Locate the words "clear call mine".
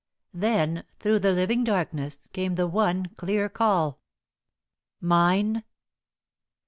3.17-5.63